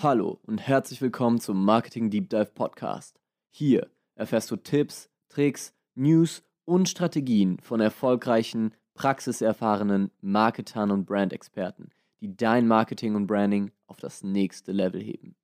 Hallo 0.00 0.38
und 0.46 0.58
herzlich 0.58 1.02
willkommen 1.02 1.40
zum 1.40 1.64
Marketing 1.64 2.08
Deep 2.08 2.30
Dive 2.30 2.52
Podcast. 2.54 3.18
Hier 3.50 3.90
erfährst 4.14 4.48
du 4.48 4.54
Tipps, 4.54 5.10
Tricks, 5.28 5.74
News 5.96 6.44
und 6.64 6.88
Strategien 6.88 7.58
von 7.58 7.80
erfolgreichen, 7.80 8.76
praxiserfahrenen 8.94 10.12
Marketern 10.20 10.92
und 10.92 11.04
Brandexperten, 11.04 11.90
die 12.20 12.36
dein 12.36 12.68
Marketing 12.68 13.16
und 13.16 13.26
Branding 13.26 13.72
auf 13.88 13.96
das 13.96 14.22
nächste 14.22 14.70
Level 14.70 15.02
heben. 15.02 15.34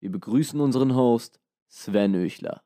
Wir 0.00 0.10
begrüßen 0.10 0.58
unseren 0.58 0.94
Host 0.96 1.38
Sven 1.68 2.14
Öchler. 2.14 2.62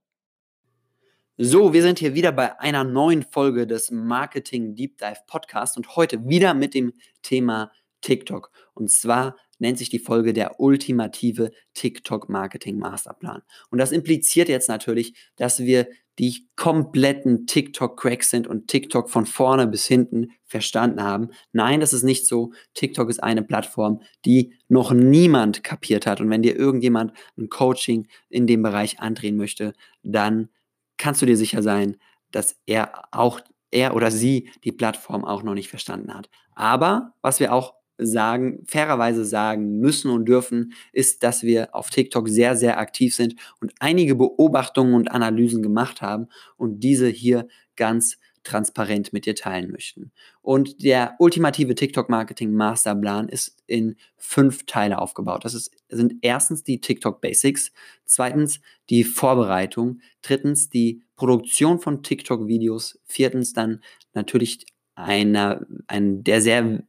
So, 1.36 1.72
wir 1.72 1.82
sind 1.82 1.98
hier 1.98 2.14
wieder 2.14 2.30
bei 2.30 2.60
einer 2.60 2.84
neuen 2.84 3.24
Folge 3.24 3.66
des 3.66 3.90
Marketing 3.90 4.76
Deep 4.76 4.98
Dive 4.98 5.24
Podcast 5.26 5.76
und 5.76 5.96
heute 5.96 6.28
wieder 6.28 6.54
mit 6.54 6.74
dem 6.74 6.92
Thema 7.22 7.72
TikTok. 8.02 8.52
Und 8.74 8.88
zwar 8.90 9.34
nennt 9.58 9.78
sich 9.78 9.90
die 9.90 9.98
Folge 9.98 10.32
der 10.32 10.60
ultimative 10.60 11.50
TikTok-Marketing-Masterplan. 11.74 13.42
Und 13.70 13.78
das 13.78 13.92
impliziert 13.92 14.48
jetzt 14.48 14.68
natürlich, 14.68 15.14
dass 15.36 15.60
wir 15.60 15.88
die 16.18 16.48
kompletten 16.54 17.46
TikTok-Cracks 17.46 18.30
sind 18.30 18.46
und 18.46 18.68
TikTok 18.68 19.10
von 19.10 19.26
vorne 19.26 19.66
bis 19.66 19.86
hinten 19.86 20.32
verstanden 20.44 21.02
haben. 21.02 21.30
Nein, 21.52 21.80
das 21.80 21.92
ist 21.92 22.04
nicht 22.04 22.26
so. 22.26 22.52
TikTok 22.74 23.10
ist 23.10 23.22
eine 23.22 23.42
Plattform, 23.42 24.00
die 24.24 24.54
noch 24.68 24.92
niemand 24.92 25.64
kapiert 25.64 26.06
hat. 26.06 26.20
Und 26.20 26.30
wenn 26.30 26.42
dir 26.42 26.56
irgendjemand 26.56 27.12
ein 27.36 27.48
Coaching 27.48 28.06
in 28.28 28.46
dem 28.46 28.62
Bereich 28.62 29.00
andrehen 29.00 29.36
möchte, 29.36 29.72
dann 30.02 30.50
kannst 30.98 31.20
du 31.20 31.26
dir 31.26 31.36
sicher 31.36 31.62
sein, 31.62 31.96
dass 32.30 32.56
er 32.66 33.04
auch 33.10 33.40
er 33.72 33.96
oder 33.96 34.10
sie 34.12 34.50
die 34.62 34.72
Plattform 34.72 35.24
auch 35.24 35.42
noch 35.42 35.54
nicht 35.54 35.68
verstanden 35.68 36.14
hat. 36.14 36.30
Aber 36.54 37.12
was 37.22 37.40
wir 37.40 37.52
auch 37.52 37.74
sagen, 37.98 38.62
fairerweise 38.66 39.24
sagen 39.24 39.78
müssen 39.78 40.10
und 40.10 40.26
dürfen, 40.26 40.72
ist, 40.92 41.22
dass 41.22 41.42
wir 41.42 41.74
auf 41.74 41.90
TikTok 41.90 42.28
sehr, 42.28 42.56
sehr 42.56 42.78
aktiv 42.78 43.14
sind 43.14 43.36
und 43.60 43.72
einige 43.80 44.14
Beobachtungen 44.14 44.94
und 44.94 45.10
Analysen 45.10 45.62
gemacht 45.62 46.02
haben 46.02 46.28
und 46.56 46.80
diese 46.80 47.08
hier 47.08 47.46
ganz 47.76 48.18
transparent 48.44 49.12
mit 49.12 49.26
dir 49.26 49.34
teilen 49.34 49.70
möchten. 49.70 50.12
Und 50.42 50.84
der 50.84 51.14
ultimative 51.18 51.74
TikTok-Marketing-Masterplan 51.74 53.28
ist 53.28 53.56
in 53.66 53.96
fünf 54.16 54.66
Teile 54.66 54.98
aufgebaut. 54.98 55.44
Das 55.44 55.54
ist, 55.54 55.74
sind 55.88 56.16
erstens 56.20 56.62
die 56.62 56.80
TikTok 56.80 57.20
Basics, 57.20 57.72
zweitens 58.04 58.60
die 58.90 59.02
Vorbereitung, 59.02 60.00
drittens 60.20 60.68
die 60.68 61.02
Produktion 61.16 61.80
von 61.80 62.02
TikTok-Videos, 62.02 63.00
viertens 63.06 63.54
dann 63.54 63.80
natürlich 64.12 64.66
einer, 64.94 65.66
ein, 65.86 66.22
der 66.22 66.40
sehr 66.40 66.82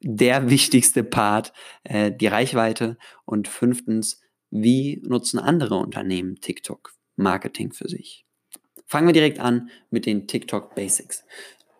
der 0.00 0.50
wichtigste 0.50 1.04
Part, 1.04 1.52
äh, 1.84 2.12
die 2.12 2.26
Reichweite. 2.26 2.96
Und 3.24 3.48
fünftens, 3.48 4.20
wie 4.50 5.02
nutzen 5.04 5.38
andere 5.38 5.76
Unternehmen 5.76 6.36
TikTok-Marketing 6.40 7.72
für 7.72 7.88
sich? 7.88 8.24
Fangen 8.86 9.08
wir 9.08 9.12
direkt 9.12 9.40
an 9.40 9.70
mit 9.90 10.06
den 10.06 10.28
TikTok 10.28 10.74
Basics. 10.74 11.24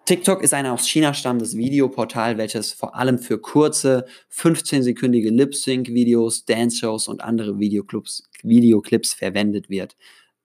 TikTok 0.07 0.43
ist 0.43 0.55
ein 0.55 0.67
aus 0.67 0.89
China 0.89 1.15
stammendes 1.15 1.57
Videoportal, 1.57 2.39
welches 2.39 2.73
vor 2.73 2.95
allem 2.95 3.19
für 3.19 3.41
kurze, 3.41 4.07
15-sekündige 4.33 5.31
Lip-Sync-Videos, 5.31 6.45
Dance-Shows 6.45 7.09
und 7.09 7.23
andere 7.23 7.59
Videoclips, 7.59 8.29
Videoclips 8.43 9.15
verwendet 9.15 9.69
wird. 9.69 9.97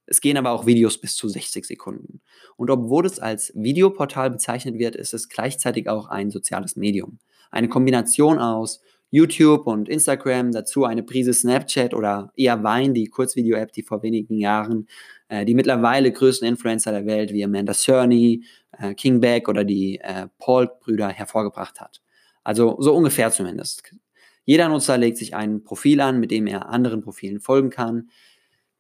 Es 0.07 0.19
gehen 0.19 0.37
aber 0.37 0.51
auch 0.51 0.65
Videos 0.65 0.97
bis 0.97 1.15
zu 1.15 1.29
60 1.29 1.65
Sekunden. 1.65 2.21
Und 2.57 2.71
obwohl 2.71 3.05
es 3.05 3.19
als 3.19 3.53
Videoportal 3.55 4.31
bezeichnet 4.31 4.79
wird, 4.79 4.95
ist 4.95 5.13
es 5.13 5.29
gleichzeitig 5.29 5.87
auch 5.87 6.07
ein 6.07 6.31
soziales 6.31 6.75
Medium. 6.75 7.19
Eine 7.51 7.69
Kombination 7.69 8.39
aus 8.39 8.81
YouTube 9.11 9.67
und 9.67 9.89
Instagram, 9.89 10.53
dazu 10.53 10.85
eine 10.85 11.03
Prise 11.03 11.33
Snapchat 11.33 11.93
oder 11.93 12.31
eher 12.35 12.63
Vine, 12.63 12.93
die 12.93 13.07
Kurzvideo-App, 13.07 13.73
die 13.73 13.83
vor 13.83 14.01
wenigen 14.03 14.37
Jahren 14.37 14.87
äh, 15.27 15.45
die 15.45 15.53
mittlerweile 15.53 16.11
größten 16.11 16.47
Influencer 16.47 16.91
der 16.91 17.05
Welt 17.05 17.31
wie 17.33 17.43
Amanda 17.43 17.73
Cerny, 17.73 18.43
äh, 18.77 18.93
King 18.93 19.19
Beck 19.19 19.47
oder 19.47 19.63
die 19.63 19.99
äh, 19.99 20.27
Paul-Brüder 20.39 21.09
hervorgebracht 21.09 21.79
hat. 21.79 22.01
Also 22.43 22.77
so 22.79 22.93
ungefähr 22.93 23.31
zumindest. 23.31 23.95
Jeder 24.43 24.67
Nutzer 24.67 24.97
legt 24.97 25.17
sich 25.17 25.35
ein 25.35 25.63
Profil 25.63 26.01
an, 26.01 26.19
mit 26.19 26.31
dem 26.31 26.47
er 26.47 26.69
anderen 26.69 27.01
Profilen 27.01 27.39
folgen 27.39 27.69
kann, 27.69 28.09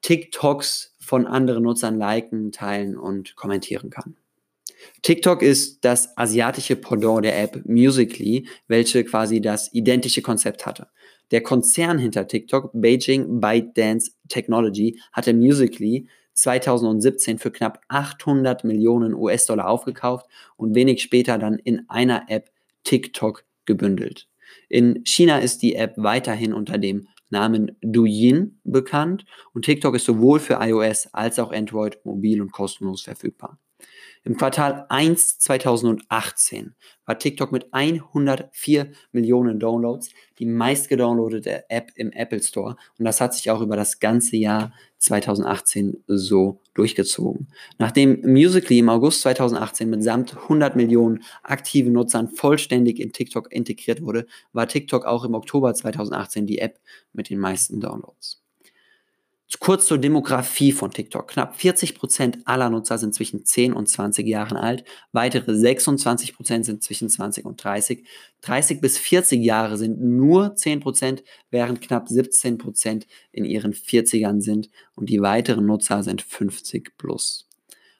TikToks 0.01 0.95
von 0.99 1.27
anderen 1.27 1.63
Nutzern 1.63 1.97
liken, 1.97 2.51
teilen 2.51 2.97
und 2.97 3.35
kommentieren 3.35 3.89
kann. 3.89 4.15
TikTok 5.01 5.41
ist 5.41 5.83
das 5.83 6.17
asiatische 6.17 6.75
Pendant 6.75 7.25
der 7.25 7.41
App 7.41 7.61
Musically, 7.65 8.47
welche 8.67 9.03
quasi 9.03 9.41
das 9.41 9.73
identische 9.73 10.21
Konzept 10.21 10.65
hatte. 10.65 10.87
Der 11.31 11.41
Konzern 11.41 11.97
hinter 11.97 12.27
TikTok, 12.27 12.71
Beijing 12.73 13.39
ByteDance 13.39 14.11
Technology, 14.27 14.99
hatte 15.13 15.33
Musically 15.33 16.07
2017 16.33 17.39
für 17.39 17.51
knapp 17.51 17.81
800 17.87 18.63
Millionen 18.63 19.13
US-Dollar 19.13 19.67
aufgekauft 19.67 20.27
und 20.57 20.75
wenig 20.75 21.01
später 21.01 21.37
dann 21.37 21.57
in 21.59 21.89
einer 21.89 22.25
App 22.29 22.51
TikTok 22.83 23.45
gebündelt. 23.65 24.27
In 24.69 25.03
China 25.05 25.39
ist 25.39 25.61
die 25.61 25.75
App 25.75 25.93
weiterhin 25.97 26.53
unter 26.53 26.77
dem 26.77 27.07
Namen 27.29 27.77
Douyin 27.81 28.59
bekannt 28.63 29.25
und 29.53 29.63
TikTok 29.65 29.95
ist 29.95 30.05
sowohl 30.05 30.39
für 30.39 30.59
iOS 30.61 31.07
als 31.13 31.39
auch 31.39 31.51
Android 31.51 31.97
mobil 32.03 32.41
und 32.41 32.51
kostenlos 32.51 33.03
verfügbar. 33.03 33.57
Im 34.23 34.37
Quartal 34.37 34.85
1 34.89 35.39
2018 35.39 36.75
war 37.05 37.17
TikTok 37.17 37.51
mit 37.51 37.73
104 37.73 38.91
Millionen 39.11 39.59
Downloads 39.59 40.11
die 40.37 40.45
meistgedownloadete 40.45 41.67
App 41.69 41.91
im 41.95 42.11
Apple 42.11 42.43
Store 42.43 42.75
und 42.99 43.05
das 43.05 43.19
hat 43.19 43.33
sich 43.33 43.49
auch 43.49 43.61
über 43.61 43.75
das 43.75 43.99
ganze 43.99 44.37
Jahr 44.37 44.73
2018 44.99 46.03
so 46.05 46.61
durchgezogen. 46.75 47.47
Nachdem 47.79 48.21
Musically 48.21 48.77
im 48.79 48.89
August 48.89 49.21
2018 49.21 49.89
mit 49.89 50.03
samt 50.03 50.37
100 50.37 50.75
Millionen 50.75 51.23
aktiven 51.41 51.93
Nutzern 51.93 52.29
vollständig 52.29 52.99
in 52.99 53.13
TikTok 53.13 53.51
integriert 53.51 54.03
wurde, 54.03 54.27
war 54.53 54.67
TikTok 54.67 55.05
auch 55.05 55.25
im 55.25 55.33
Oktober 55.33 55.73
2018 55.73 56.45
die 56.45 56.59
App 56.59 56.79
mit 57.11 57.31
den 57.31 57.39
meisten 57.39 57.79
Downloads. 57.79 58.40
Kurz 59.59 59.85
zur 59.85 59.97
Demografie 59.97 60.71
von 60.71 60.91
TikTok. 60.91 61.27
Knapp 61.27 61.55
40 61.55 61.95
Prozent 61.95 62.39
aller 62.45 62.69
Nutzer 62.69 62.97
sind 62.97 63.13
zwischen 63.13 63.45
10 63.45 63.73
und 63.73 63.87
20 63.87 64.25
Jahren 64.25 64.57
alt. 64.57 64.85
Weitere 65.11 65.55
26 65.55 66.35
Prozent 66.35 66.65
sind 66.65 66.81
zwischen 66.83 67.09
20 67.09 67.45
und 67.45 67.63
30. 67.63 68.07
30 68.41 68.81
bis 68.81 68.97
40 68.97 69.43
Jahre 69.43 69.77
sind 69.77 70.01
nur 70.01 70.55
10%, 70.55 70.79
Prozent, 70.79 71.23
während 71.49 71.81
knapp 71.81 72.07
17 72.07 72.57
Prozent 72.57 73.07
in 73.31 73.45
ihren 73.45 73.73
40ern 73.73 74.41
sind. 74.41 74.69
Und 74.95 75.09
die 75.09 75.21
weiteren 75.21 75.65
Nutzer 75.65 76.01
sind 76.01 76.21
50 76.21 76.97
plus. 76.97 77.47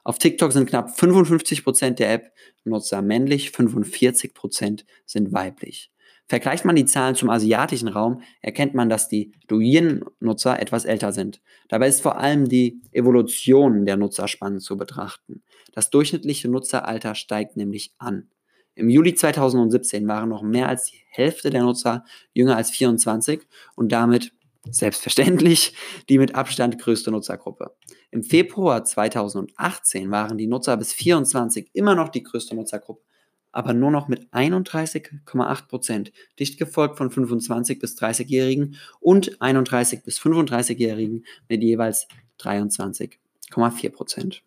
Auf 0.04 0.18
TikTok 0.18 0.52
sind 0.52 0.70
knapp 0.70 0.98
55 0.98 1.64
Prozent 1.64 2.00
der 2.00 2.14
App-Nutzer 2.14 3.02
männlich, 3.02 3.52
45 3.52 4.34
Prozent 4.34 4.86
sind 5.06 5.32
weiblich. 5.32 5.91
Vergleicht 6.32 6.64
man 6.64 6.78
die 6.78 6.86
Zahlen 6.86 7.16
zum 7.16 7.30
asiatischen 7.30 7.90
Raum, 7.90 8.22
erkennt 8.42 8.74
man, 8.74 8.88
dass 8.88 9.10
die 9.10 9.34
Douyin-Nutzer 9.50 10.62
etwas 10.62 10.86
älter 10.86 11.12
sind. 11.12 11.42
Dabei 11.68 11.90
ist 11.90 12.00
vor 12.00 12.20
allem 12.20 12.48
die 12.48 12.80
Evolution 12.94 13.86
der 13.86 13.98
Nutzer 13.98 14.30
spannend 14.30 14.62
zu 14.62 14.78
betrachten. 14.78 15.44
Das 15.74 15.90
durchschnittliche 15.90 16.48
Nutzeralter 16.48 17.16
steigt 17.16 17.58
nämlich 17.58 17.94
an. 17.98 18.30
Im 18.76 18.90
Juli 18.90 19.14
2017 19.14 20.08
waren 20.08 20.30
noch 20.30 20.42
mehr 20.42 20.70
als 20.70 20.86
die 20.86 21.02
Hälfte 21.10 21.50
der 21.50 21.64
Nutzer 21.64 22.06
jünger 22.34 22.56
als 22.56 22.70
24 22.70 23.42
und 23.76 23.92
damit 23.92 24.32
selbstverständlich 24.70 25.76
die 26.08 26.18
mit 26.18 26.34
Abstand 26.34 26.80
größte 26.80 27.12
Nutzergruppe. 27.12 27.76
Im 28.10 28.24
Februar 28.24 28.86
2018 28.86 30.10
waren 30.12 30.38
die 30.38 30.48
Nutzer 30.48 30.78
bis 30.78 30.94
24 30.94 31.72
immer 31.74 31.94
noch 31.94 32.08
die 32.08 32.24
größte 32.24 32.56
Nutzergruppe 32.56 33.04
aber 33.52 33.74
nur 33.74 33.92
noch 33.92 34.08
mit 34.08 34.30
31,8 34.34 35.68
Prozent, 35.68 36.12
dicht 36.40 36.58
gefolgt 36.58 36.98
von 36.98 37.12
25 37.12 37.80
bis 37.80 37.98
30-Jährigen 37.98 38.78
und 39.00 39.42
31 39.42 40.04
bis 40.04 40.20
35-Jährigen 40.20 41.26
mit 41.50 41.64
jeweils 41.64 42.08
23,4 42.40 43.90
Prozent. 43.90 44.44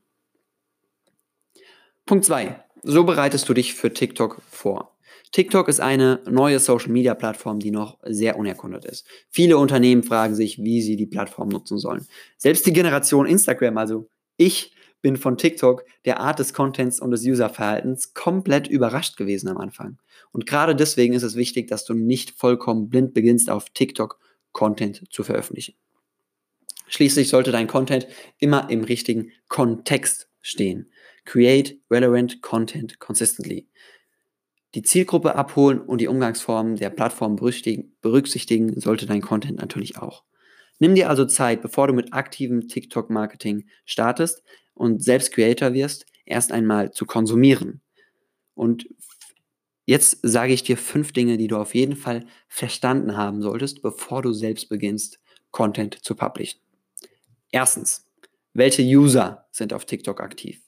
Punkt 2.06 2.24
2. 2.24 2.62
So 2.82 3.04
bereitest 3.04 3.48
du 3.48 3.54
dich 3.54 3.74
für 3.74 3.92
TikTok 3.92 4.42
vor. 4.50 4.94
TikTok 5.32 5.68
ist 5.68 5.80
eine 5.80 6.20
neue 6.30 6.60
Social-Media-Plattform, 6.60 7.58
die 7.58 7.72
noch 7.72 7.98
sehr 8.04 8.38
unerkundet 8.38 8.84
ist. 8.84 9.04
Viele 9.30 9.58
Unternehmen 9.58 10.04
fragen 10.04 10.36
sich, 10.36 10.62
wie 10.62 10.80
sie 10.80 10.94
die 10.94 11.06
Plattform 11.06 11.48
nutzen 11.48 11.78
sollen. 11.78 12.06
Selbst 12.36 12.66
die 12.66 12.72
Generation 12.72 13.26
Instagram, 13.26 13.78
also 13.78 14.08
ich, 14.36 14.73
bin 15.04 15.18
von 15.18 15.36
TikTok, 15.36 15.84
der 16.06 16.18
Art 16.18 16.38
des 16.38 16.54
Contents 16.54 16.98
und 16.98 17.10
des 17.10 17.26
Userverhaltens 17.26 18.14
komplett 18.14 18.66
überrascht 18.66 19.18
gewesen 19.18 19.48
am 19.48 19.58
Anfang. 19.58 19.98
Und 20.32 20.46
gerade 20.46 20.74
deswegen 20.74 21.12
ist 21.12 21.22
es 21.22 21.36
wichtig, 21.36 21.68
dass 21.68 21.84
du 21.84 21.92
nicht 21.92 22.30
vollkommen 22.30 22.88
blind 22.88 23.12
beginnst, 23.12 23.50
auf 23.50 23.68
TikTok 23.68 24.18
Content 24.52 25.04
zu 25.12 25.22
veröffentlichen. 25.22 25.74
Schließlich 26.88 27.28
sollte 27.28 27.52
dein 27.52 27.66
Content 27.66 28.06
immer 28.38 28.70
im 28.70 28.82
richtigen 28.82 29.30
Kontext 29.48 30.30
stehen. 30.40 30.90
Create 31.26 31.78
relevant 31.90 32.40
content 32.40 32.98
consistently. 32.98 33.68
Die 34.74 34.82
Zielgruppe 34.82 35.34
abholen 35.34 35.82
und 35.82 36.00
die 36.00 36.08
Umgangsformen 36.08 36.76
der 36.76 36.88
Plattform 36.88 37.36
berücksichtigen 37.36 38.80
sollte 38.80 39.04
dein 39.04 39.20
Content 39.20 39.58
natürlich 39.58 39.98
auch. 39.98 40.24
Nimm 40.78 40.94
dir 40.94 41.10
also 41.10 41.26
Zeit, 41.26 41.60
bevor 41.60 41.88
du 41.88 41.92
mit 41.92 42.14
aktivem 42.14 42.68
TikTok-Marketing 42.68 43.66
startest 43.84 44.42
und 44.74 45.02
selbst 45.02 45.32
Creator 45.32 45.72
wirst, 45.74 46.06
erst 46.24 46.52
einmal 46.52 46.92
zu 46.92 47.06
konsumieren. 47.06 47.80
Und 48.54 48.88
jetzt 49.86 50.18
sage 50.22 50.52
ich 50.52 50.62
dir 50.62 50.76
fünf 50.76 51.12
Dinge, 51.12 51.36
die 51.36 51.48
du 51.48 51.56
auf 51.56 51.74
jeden 51.74 51.96
Fall 51.96 52.26
verstanden 52.48 53.16
haben 53.16 53.42
solltest, 53.42 53.82
bevor 53.82 54.22
du 54.22 54.32
selbst 54.32 54.68
beginnst, 54.68 55.20
Content 55.50 56.04
zu 56.04 56.14
publishen. 56.16 56.60
Erstens, 57.50 58.06
welche 58.52 58.82
User 58.82 59.46
sind 59.52 59.72
auf 59.72 59.84
TikTok 59.84 60.20
aktiv? 60.20 60.60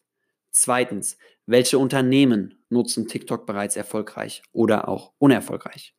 Zweitens, 0.51 1.19
welche 1.47 1.79
Unternehmen 1.79 2.65
nutzen 2.71 3.07
TikTok 3.07 3.47
bereits 3.47 3.77
erfolgreich 3.77 4.43
oder 4.53 4.89
auch 4.89 5.13
unerfolgreich? 5.19 5.95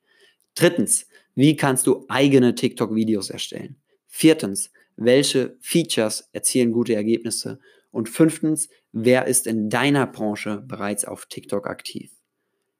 Drittens, 0.55 1.07
wie 1.35 1.55
kannst 1.55 1.85
du 1.87 2.05
eigene 2.09 2.55
TikTok-Videos 2.55 3.29
erstellen? 3.29 3.81
Viertens, 4.07 4.71
welche 4.95 5.57
Features 5.61 6.29
erzielen 6.33 6.71
gute 6.71 6.95
Ergebnisse? 6.95 7.59
Und 7.91 8.09
fünftens, 8.09 8.69
wer 8.91 9.25
ist 9.25 9.47
in 9.47 9.69
deiner 9.69 10.07
Branche 10.07 10.63
bereits 10.65 11.05
auf 11.05 11.25
TikTok 11.25 11.67
aktiv? 11.67 12.11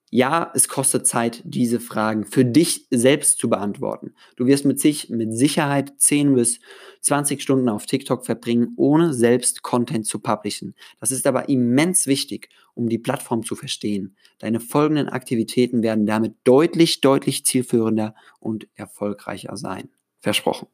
Ja, 0.10 0.52
es 0.56 0.70
kostet 0.70 1.06
Zeit, 1.06 1.42
diese 1.44 1.82
Fragen 1.82 2.24
für 2.24 2.46
dich 2.46 2.88
selbst 2.90 3.40
zu 3.40 3.50
beantworten. 3.50 4.14
Du 4.38 4.46
wirst 4.46 4.64
mit 4.64 4.80
sich 4.80 5.10
mit 5.10 5.36
Sicherheit 5.36 5.94
10 5.98 6.34
bis 6.34 6.60
20 7.02 7.42
Stunden 7.42 7.68
auf 7.68 7.86
TikTok 7.86 8.26
verbringen, 8.26 8.70
ohne 8.78 9.14
selbst 9.14 9.64
Content 9.64 10.06
zu 10.06 10.20
publishen. 10.20 10.76
Das 11.02 11.12
ist 11.12 11.28
aber 11.28 11.50
immens 11.50 12.08
wichtig, 12.08 12.48
um 12.74 12.88
die 12.88 13.00
Plattform 13.00 13.44
zu 13.44 13.58
verstehen. 13.58 14.16
Deine 14.40 14.62
folgenden 14.62 15.10
Aktivitäten 15.10 15.84
werden 15.84 16.06
damit 16.06 16.36
deutlich, 16.46 17.02
deutlich 17.02 17.46
zielführender 17.46 18.16
und 18.40 18.70
erfolgreicher 18.76 19.58
sein. 19.58 19.90
Versprochen. 20.22 20.70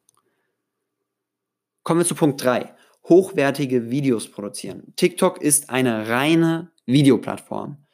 Kommen 1.82 2.00
wir 2.00 2.06
zu 2.06 2.14
Punkt 2.14 2.42
3. 2.42 2.72
Hochwertige 3.08 3.90
Videos 3.90 4.30
produzieren. 4.30 4.92
TikTok 4.96 5.42
ist 5.42 5.70
eine 5.70 6.08
reine 6.08 6.70
Videoplattform 6.86 7.84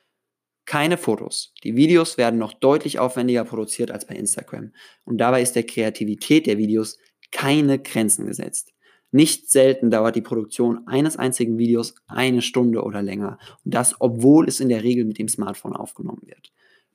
keine 0.71 0.99
Fotos. 0.99 1.53
Die 1.65 1.75
Videos 1.75 2.17
werden 2.17 2.39
noch 2.39 2.53
deutlich 2.53 3.01
aufwendiger 3.01 3.45
produziert 3.45 3.91
als 3.91 4.07
bei 4.07 4.15
Instagram. 4.15 4.71
Und 5.05 5.19
dabei 5.19 5.43
ist 5.43 5.57
der 5.57 5.65
Kreativität 5.65 6.47
der 6.47 6.59
Videos 6.59 6.97
keine 7.33 7.81
Grenzen 7.81 8.25
gesetzt. 8.25 8.73
Nicht 9.11 9.51
selten 9.51 9.91
dauert 9.91 10.15
die 10.15 10.23
Produktion 10.23 10.87
eines 10.87 11.17
einzigen 11.17 11.59
Videos 11.59 11.97
eine 12.07 12.41
Stunde 12.41 12.85
oder 12.85 13.03
länger. 13.03 13.41
Und 13.65 13.75
das, 13.75 13.97
obwohl 13.99 14.47
es 14.47 14.61
in 14.61 14.69
der 14.69 14.85
Regel 14.85 15.07
mit 15.07 15.19
dem 15.19 15.27
Smartphone 15.27 15.75
aufgenommen 15.75 16.23
wird. 16.25 16.53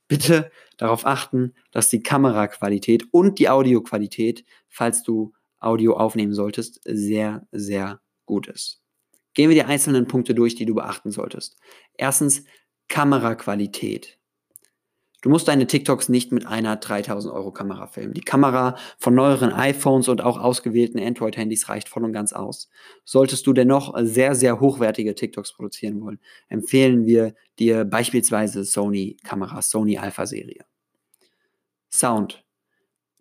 Bitte 0.08 0.50
darauf 0.78 1.04
achten, 1.04 1.52
dass 1.70 1.90
die 1.90 2.02
Kameraqualität 2.02 3.04
und 3.10 3.38
die 3.38 3.50
Audioqualität, 3.50 4.46
falls 4.70 5.02
du 5.02 5.34
Audio 5.60 5.98
aufnehmen 5.98 6.32
solltest, 6.32 6.80
sehr, 6.86 7.46
sehr 7.52 8.00
gut 8.26 8.48
ist. 8.48 8.82
Gehen 9.34 9.48
wir 9.48 9.56
die 9.56 9.64
einzelnen 9.64 10.06
Punkte 10.06 10.34
durch, 10.34 10.54
die 10.54 10.66
du 10.66 10.74
beachten 10.74 11.10
solltest. 11.10 11.56
Erstens, 11.94 12.44
Kameraqualität. 12.88 14.18
Du 15.22 15.30
musst 15.30 15.48
deine 15.48 15.66
TikToks 15.66 16.08
nicht 16.08 16.30
mit 16.30 16.46
einer 16.46 16.76
3000 16.76 17.34
Euro 17.34 17.50
Kamera 17.50 17.88
filmen. 17.88 18.14
Die 18.14 18.20
Kamera 18.20 18.76
von 18.96 19.14
neueren 19.14 19.52
iPhones 19.52 20.08
und 20.08 20.20
auch 20.20 20.38
ausgewählten 20.38 21.00
Android-Handys 21.00 21.68
reicht 21.68 21.88
voll 21.88 22.04
und 22.04 22.12
ganz 22.12 22.32
aus. 22.32 22.70
Solltest 23.04 23.46
du 23.46 23.52
dennoch 23.52 23.92
sehr, 24.02 24.34
sehr 24.36 24.60
hochwertige 24.60 25.14
TikToks 25.14 25.54
produzieren 25.54 26.00
wollen, 26.00 26.20
empfehlen 26.48 27.06
wir 27.06 27.34
dir 27.58 27.84
beispielsweise 27.84 28.64
Sony 28.64 29.16
Kamera, 29.24 29.62
Sony 29.62 29.98
Alpha 29.98 30.26
Serie. 30.26 30.64
Sound. 31.90 32.45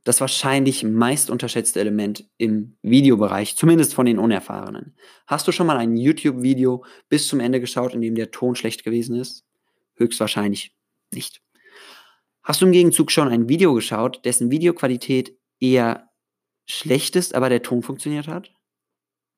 Das 0.05 0.21
wahrscheinlich 0.21 0.83
meist 0.83 1.31
unterschätzte 1.31 1.79
Element 1.79 2.29
im 2.37 2.77
Videobereich, 2.83 3.57
zumindest 3.57 3.95
von 3.95 4.05
den 4.05 4.19
Unerfahrenen. 4.19 4.95
Hast 5.25 5.47
du 5.47 5.51
schon 5.51 5.65
mal 5.65 5.77
ein 5.77 5.97
YouTube-Video 5.97 6.85
bis 7.09 7.27
zum 7.27 7.39
Ende 7.39 7.59
geschaut, 7.59 7.95
in 7.95 8.01
dem 8.01 8.13
der 8.13 8.29
Ton 8.29 8.55
schlecht 8.55 8.83
gewesen 8.83 9.15
ist? 9.15 9.45
Höchstwahrscheinlich 9.95 10.75
nicht. 11.11 11.41
Hast 12.43 12.61
du 12.61 12.67
im 12.67 12.71
Gegenzug 12.71 13.09
schon 13.11 13.29
ein 13.29 13.49
Video 13.49 13.73
geschaut, 13.73 14.23
dessen 14.25 14.51
Videoqualität 14.51 15.35
eher 15.59 16.11
schlecht 16.67 17.15
ist, 17.15 17.33
aber 17.33 17.49
der 17.49 17.63
Ton 17.63 17.81
funktioniert 17.81 18.27
hat? 18.27 18.53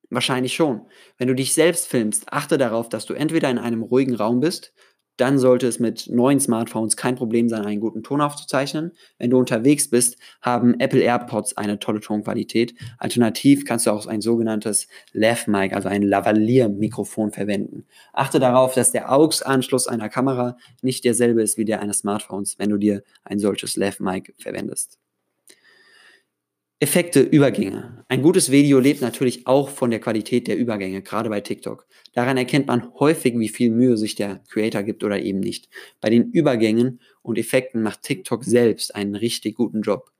Wahrscheinlich 0.10 0.54
schon. 0.54 0.88
Wenn 1.18 1.30
du 1.30 1.36
dich 1.36 1.54
selbst 1.54 1.88
filmst, 1.88 2.34
achte 2.34 2.58
darauf, 2.58 2.90
dass 2.90 3.06
du 3.06 3.14
entweder 3.14 3.50
in 3.50 3.58
einem 3.58 3.84
ruhigen 3.84 4.16
Raum 4.16 4.42
bist, 4.42 4.74
dann 5.18 5.40
sollte 5.40 5.68
es 5.68 5.80
mit 5.80 6.08
neuen 6.10 6.40
Smartphones 6.40 6.96
kein 6.96 7.16
Problem 7.16 7.50
sein, 7.50 7.66
einen 7.66 7.82
guten 7.82 8.04
Ton 8.04 8.22
aufzuzeichnen. 8.22 8.92
Wenn 9.18 9.32
du 9.32 9.38
unterwegs 9.38 9.90
bist, 9.90 10.18
haben 10.42 10.80
Apple 10.80 11.02
AirPods 11.02 11.58
eine 11.58 11.80
tolle 11.80 12.00
Tonqualität. 12.00 12.76
Alternativ 13.00 13.66
kannst 13.66 13.88
du 13.88 13.92
auch 13.92 14.06
ein 14.06 14.22
sogenanntes 14.22 14.88
Lav 15.14 15.48
Mic, 15.48 15.74
also 15.74 15.90
ein 15.90 16.04
Lavalier-Mikrofon 16.04 17.32
verwenden. 17.32 17.86
Achte 18.14 18.40
darauf, 18.40 18.76
dass 18.76 18.92
der 18.92 19.12
AUX-Anschluss 19.12 19.88
einer 19.88 20.10
Kamera 20.10 20.58
nicht 20.82 21.04
derselbe 21.04 21.42
ist 21.42 21.58
wie 21.58 21.66
der 21.66 21.82
eines 21.82 22.00
Smartphones, 22.00 22.60
wenn 22.60 22.70
du 22.70 22.78
dir 22.78 23.04
ein 23.24 23.40
solches 23.40 23.76
Lav 23.76 24.00
Mic 24.00 24.34
verwendest. 24.38 25.00
Effekte, 26.80 27.22
Übergänge. 27.22 28.06
Ein 28.08 28.22
gutes 28.22 28.52
Video 28.52 28.80
lebt 28.80 29.02
natürlich 29.02 29.48
auch 29.48 29.70
von 29.70 29.90
der 29.90 30.00
Qualität 30.00 30.48
der 30.48 30.58
Übergänge, 30.58 31.02
gerade 31.02 31.28
bei 31.28 31.42
TikTok. 31.42 31.88
Daran 32.14 32.38
erkennt 32.38 32.68
man 32.68 32.94
häufig, 33.00 33.34
wie 33.40 33.50
viel 33.50 33.72
Mühe 33.72 33.98
sich 33.98 34.14
der 34.14 34.44
Creator 34.48 34.84
gibt 34.84 35.04
oder 35.04 35.20
eben 35.20 35.40
nicht. 35.40 35.70
Bei 36.02 36.12
den 36.12 36.30
Übergängen 36.30 37.02
und 37.24 37.40
Effekten 37.40 37.82
macht 37.82 38.04
TikTok 38.04 38.44
selbst 38.44 38.94
einen 38.94 39.16
richtig 39.16 39.56
guten 39.56 39.82
Job. 39.82 40.12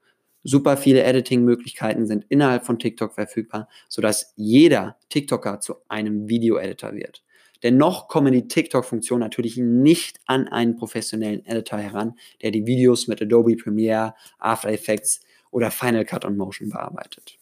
Super 0.42 0.76
viele 0.76 1.04
Editing-Möglichkeiten 1.04 2.08
sind 2.08 2.24
innerhalb 2.28 2.66
von 2.66 2.80
TikTok 2.80 3.14
verfügbar, 3.14 3.68
sodass 3.88 4.32
jeder 4.34 4.96
TikToker 5.10 5.60
zu 5.60 5.76
einem 5.86 6.28
Video-Editor 6.28 6.92
wird. 6.92 7.22
Dennoch 7.62 8.08
kommen 8.08 8.32
die 8.32 8.48
TikTok-Funktionen 8.48 9.20
natürlich 9.20 9.58
nicht 9.58 10.18
an 10.26 10.48
einen 10.48 10.74
professionellen 10.74 11.46
Editor 11.46 11.78
heran, 11.78 12.14
der 12.42 12.50
die 12.50 12.66
Videos 12.66 13.06
mit 13.06 13.22
Adobe 13.22 13.54
Premiere, 13.54 14.14
After 14.40 14.70
Effects, 14.70 15.20
oder 15.50 15.70
Final 15.70 16.04
Cut 16.04 16.24
on 16.24 16.36
Motion 16.36 16.70
bearbeitet. 16.70 17.38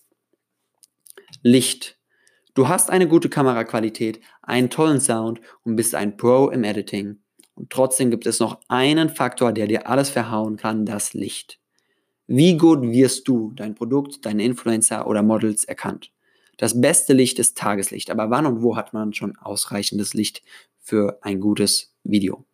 Licht. 1.43 1.99
Du 2.55 2.69
hast 2.69 2.91
eine 2.91 3.07
gute 3.07 3.29
Kameraqualität, 3.29 4.21
einen 4.43 4.71
tollen 4.71 5.01
Sound 5.01 5.41
und 5.63 5.77
bist 5.77 5.95
ein 5.95 6.17
Pro 6.17 6.49
im 6.49 6.65
Editing. 6.65 7.19
Und 7.55 7.71
trotzdem 7.71 8.11
gibt 8.11 8.27
es 8.27 8.41
noch 8.41 8.61
einen 8.69 9.09
Faktor, 9.09 9.53
der 9.53 9.67
dir 9.67 9.89
alles 9.89 10.11
verhauen 10.11 10.57
kann, 10.57 10.87
das 10.87 11.15
Licht. 11.15 11.59
Wie 12.27 12.57
gut 12.57 12.83
wirst 12.83 13.29
du, 13.29 13.53
dein 13.55 13.75
Produkt, 13.75 14.27
deine 14.27 14.45
Influencer 14.45 15.07
oder 15.07 15.23
Models 15.23 15.65
erkannt? 15.65 16.13
Das 16.57 16.81
beste 16.81 17.13
Licht 17.13 17.39
ist 17.39 17.57
Tageslicht, 17.57 18.11
aber 18.11 18.31
wann 18.31 18.47
und 18.47 18.63
wo 18.63 18.77
hat 18.77 18.93
man 18.93 19.13
schon 19.13 19.37
ausreichendes 19.37 20.15
Licht 20.15 20.43
für 20.81 21.19
ein 21.23 21.41
gutes 21.41 21.95
Video? 22.03 22.45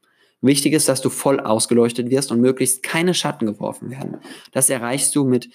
Wichtig 0.43 0.73
ist, 0.73 0.89
dass 0.89 1.01
du 1.01 1.09
voll 1.09 1.39
ausgeleuchtet 1.41 2.11
wirst 2.11 2.33
und 2.33 2.41
möglichst 2.41 2.83
keine 2.83 3.15
Schatten 3.15 3.47
geworfen 3.47 3.91
werden. 3.91 4.19
Das 4.51 4.69
erreichst 4.69 5.15
du 5.15 5.25
mit 5.25 5.49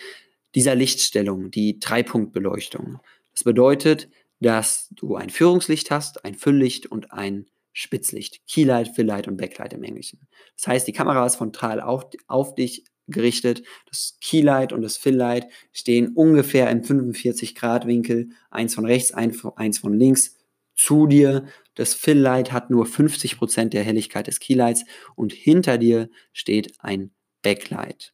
dieser 0.55 0.75
Lichtstellung, 0.75 1.51
die 1.51 1.77
Dreipunktbeleuchtung. 1.77 2.99
Das 3.33 3.43
bedeutet, 3.43 4.09
dass 4.39 4.87
du 4.91 5.15
ein 5.15 5.29
Führungslicht 5.29 5.91
hast, 5.91 6.23
ein 6.23 6.35
Fülllicht 6.35 6.85
und 6.85 7.11
ein 7.11 7.47
Spitzlicht. 7.73 8.47
Keylight, 8.47 8.95
Filllight 8.95 9.27
und 9.27 9.37
Backlight 9.37 9.73
im 9.73 9.83
Englischen. 9.83 10.27
Das 10.55 10.67
heißt, 10.67 10.87
die 10.87 10.93
Kamera 10.93 11.25
ist 11.25 11.35
frontal 11.35 11.81
auf, 11.81 12.05
auf 12.27 12.55
dich 12.55 12.85
gerichtet. 13.07 13.63
Das 13.89 14.17
Keylight 14.21 14.73
und 14.73 14.81
das 14.81 14.97
Filllight 14.97 15.47
stehen 15.73 16.13
ungefähr 16.15 16.69
im 16.71 16.83
45 16.83 17.55
Grad 17.55 17.85
Winkel, 17.85 18.29
eins 18.49 18.73
von 18.73 18.85
rechts, 18.85 19.13
eins 19.13 19.79
von 19.79 19.93
links 19.93 20.36
zu 20.77 21.07
dir. 21.07 21.47
Das 21.75 21.93
Fill-Light 21.93 22.53
hat 22.53 22.69
nur 22.69 22.85
50% 22.85 23.69
der 23.69 23.83
Helligkeit 23.83 24.27
des 24.27 24.39
Keylights 24.39 24.85
und 25.15 25.33
hinter 25.33 25.77
dir 25.77 26.09
steht 26.31 26.75
ein 26.79 27.11
Backlight. 27.41 28.13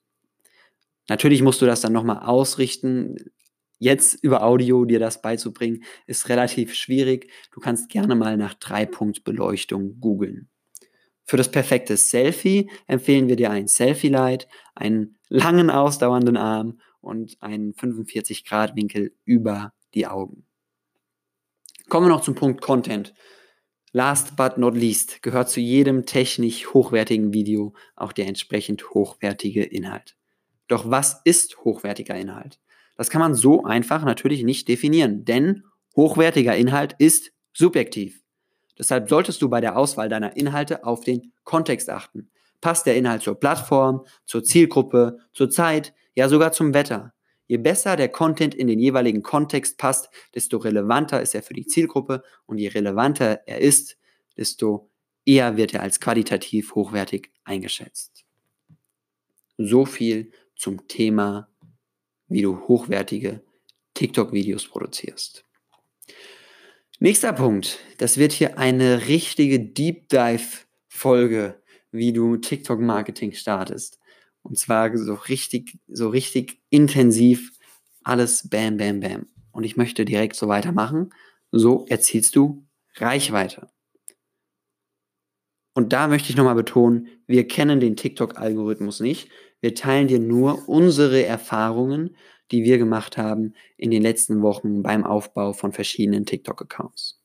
Natürlich 1.10 1.41
musst 1.41 1.62
du 1.62 1.65
das 1.65 1.82
dann 1.82 1.93
nochmal 1.93 2.20
ausrichten. 2.20 3.17
Jetzt 3.77 4.24
über 4.24 4.43
Audio 4.43 4.86
dir 4.86 5.00
das 5.00 5.22
beizubringen, 5.22 5.84
ist 6.08 6.29
relativ 6.29 6.74
schwierig. 6.74 7.29
Du 7.51 7.60
kannst 7.60 7.89
gerne 7.89 8.15
mal 8.15 8.38
nach 8.38 8.53
Dreipunktbeleuchtung 8.53 10.00
googeln. 10.00 10.50
Für 11.25 11.38
das 11.38 11.51
perfekte 11.51 11.98
Selfie 11.98 12.70
empfehlen 12.88 13.27
wir 13.27 13.36
dir 13.36 13.50
ein 13.50 13.67
Selfie-Light, 13.67 14.48
einen 14.75 15.17
langen 15.29 15.70
ausdauernden 15.70 16.38
Arm 16.38 16.79
und 17.01 17.38
einen 17.41 17.74
45-Grad-Winkel 17.74 19.13
über 19.25 19.74
die 19.93 20.08
Augen. 20.08 20.46
Kommen 21.93 22.07
wir 22.07 22.15
noch 22.15 22.21
zum 22.21 22.33
Punkt 22.33 22.59
Content. 22.59 23.13
Last 23.91 24.35
but 24.35 24.57
not 24.57 24.75
least 24.75 25.21
gehört 25.21 25.51
zu 25.51 25.59
jedem 25.59 26.07
technisch 26.07 26.73
hochwertigen 26.73 27.33
Video 27.33 27.75
auch 27.95 28.13
der 28.13 28.25
entsprechend 28.25 28.89
hochwertige 28.95 29.63
Inhalt. 29.63 30.15
Doch 30.67 30.89
was 30.89 31.21
ist 31.23 31.59
hochwertiger 31.59 32.15
Inhalt? 32.15 32.59
Das 32.97 33.12
kann 33.12 33.21
man 33.21 33.35
so 33.35 33.63
einfach 33.63 34.05
natürlich 34.05 34.43
nicht 34.43 34.69
definieren, 34.69 35.23
denn 35.23 35.65
hochwertiger 35.95 36.57
Inhalt 36.57 36.95
ist 36.97 37.31
subjektiv. 37.53 38.23
Deshalb 38.75 39.07
solltest 39.07 39.43
du 39.43 39.50
bei 39.50 39.62
der 39.62 39.77
Auswahl 39.77 40.09
deiner 40.09 40.35
Inhalte 40.35 40.85
auf 40.85 41.01
den 41.01 41.31
Kontext 41.43 41.91
achten. 41.91 42.31
Passt 42.59 42.88
der 42.88 42.95
Inhalt 42.95 43.21
zur 43.21 43.39
Plattform, 43.39 44.03
zur 44.25 44.43
Zielgruppe, 44.43 45.19
zur 45.31 45.51
Zeit, 45.51 45.93
ja 46.15 46.27
sogar 46.27 46.53
zum 46.53 46.73
Wetter? 46.73 47.13
Je 47.53 47.57
besser 47.60 47.95
der 47.95 48.10
Content 48.10 48.55
in 48.55 48.65
den 48.65 48.79
jeweiligen 48.79 49.22
Kontext 49.22 49.77
passt, 49.77 50.10
desto 50.33 50.57
relevanter 50.57 51.22
ist 51.22 51.36
er 51.36 51.43
für 51.43 51.53
die 51.53 51.67
Zielgruppe 51.67 52.24
und 52.48 52.57
je 52.57 52.69
relevanter 52.69 53.41
er 53.45 53.62
ist, 53.62 53.95
desto 54.36 54.89
eher 55.24 55.55
wird 55.55 55.75
er 55.75 55.83
als 55.83 56.00
qualitativ 56.00 56.74
hochwertig 56.74 57.29
eingeschätzt. 57.43 58.25
So 59.60 59.86
viel 59.86 60.31
zum 60.55 60.88
Thema, 60.88 61.48
wie 62.27 62.41
du 62.41 62.60
hochwertige 62.67 63.43
TikTok-Videos 63.93 64.67
produzierst. 64.67 65.45
Nächster 66.98 67.33
Punkt, 67.33 67.77
das 68.00 68.17
wird 68.17 68.31
hier 68.31 68.57
eine 68.57 69.05
richtige 69.05 69.60
Deep 69.60 70.10
Dive-Folge, 70.10 71.62
wie 71.91 72.13
du 72.13 72.36
TikTok-Marketing 72.36 73.33
startest. 73.33 74.00
Und 74.43 74.57
zwar 74.57 74.95
so 74.97 75.13
richtig, 75.13 75.79
so 75.88 76.09
richtig 76.09 76.62
intensiv 76.69 77.51
alles 78.03 78.50
bam, 78.50 78.77
bam, 78.77 79.00
bam. 79.00 79.27
Und 79.51 79.63
ich 79.63 79.77
möchte 79.77 80.05
direkt 80.05 80.35
so 80.35 80.47
weitermachen. 80.47 81.12
So 81.51 81.85
erzielst 81.88 82.35
du 82.35 82.65
Reichweite. 82.95 83.69
Und 85.73 85.93
da 85.93 86.07
möchte 86.07 86.29
ich 86.29 86.35
nochmal 86.35 86.55
betonen, 86.55 87.07
wir 87.25 87.47
kennen 87.47 87.79
den 87.79 87.95
TikTok-Algorithmus 87.95 89.00
nicht. 89.00 89.29
Wir 89.59 89.73
teilen 89.73 90.07
dir 90.07 90.19
nur 90.19 90.67
unsere 90.67 91.25
Erfahrungen, 91.25 92.15
die 92.51 92.63
wir 92.63 92.77
gemacht 92.77 93.17
haben 93.17 93.53
in 93.77 93.89
den 93.89 94.03
letzten 94.03 94.41
Wochen 94.41 94.83
beim 94.83 95.03
Aufbau 95.03 95.53
von 95.53 95.71
verschiedenen 95.71 96.25
TikTok-Accounts. 96.25 97.21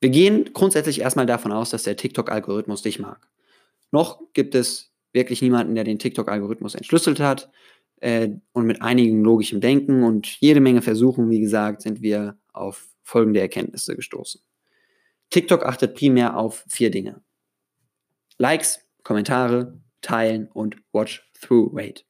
Wir 0.00 0.10
gehen 0.10 0.50
grundsätzlich 0.52 1.00
erstmal 1.00 1.24
davon 1.24 1.52
aus, 1.52 1.70
dass 1.70 1.84
der 1.84 1.96
TikTok-Algorithmus 1.96 2.82
dich 2.82 2.98
mag. 2.98 3.26
Noch 3.90 4.20
gibt 4.34 4.54
es 4.54 4.92
wirklich 5.16 5.42
niemanden, 5.42 5.74
der 5.74 5.82
den 5.82 5.98
TikTok-Algorithmus 5.98 6.76
entschlüsselt 6.76 7.18
hat. 7.18 7.50
Äh, 8.00 8.28
und 8.52 8.66
mit 8.66 8.82
einigem 8.82 9.24
logischem 9.24 9.60
Denken 9.60 10.04
und 10.04 10.40
jede 10.40 10.60
Menge 10.60 10.82
Versuchen, 10.82 11.30
wie 11.30 11.40
gesagt, 11.40 11.82
sind 11.82 12.02
wir 12.02 12.38
auf 12.52 12.86
folgende 13.02 13.40
Erkenntnisse 13.40 13.96
gestoßen. 13.96 14.40
TikTok 15.30 15.64
achtet 15.64 15.96
primär 15.96 16.36
auf 16.36 16.64
vier 16.68 16.90
Dinge. 16.90 17.22
Likes, 18.38 18.80
Kommentare, 19.02 19.80
Teilen 20.02 20.48
und 20.48 20.76
Watch-Through-Rate. 20.92 22.02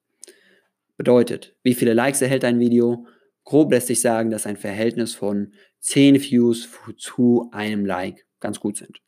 Bedeutet, 0.97 1.55
wie 1.63 1.75
viele 1.75 1.95
Likes 1.95 2.21
erhält 2.21 2.45
ein 2.45 2.59
Video? 2.59 3.07
Grob 3.45 3.71
lässt 3.71 3.87
sich 3.87 4.01
sagen, 4.01 4.31
dass 4.31 4.47
ein 4.47 4.57
Verhältnis 4.57 5.15
von 5.15 5.53
10 5.81 6.21
Views 6.21 6.69
zu 6.99 7.49
einem 7.53 7.87
Like 7.87 8.27
ganz 8.41 8.59
gut 8.59 8.77
sind. 8.77 9.01